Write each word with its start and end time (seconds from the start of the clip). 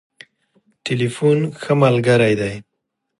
ټليفون 0.85 1.37
ښه 1.61 1.73
ملګری 1.83 2.33
دی. 2.41 2.53